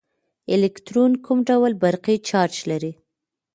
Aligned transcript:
الکترون 0.53 1.11
کوم 1.25 1.39
ډول 1.49 1.71
برقي 1.83 2.15
چارچ 2.29 2.55
لري. 2.69 2.93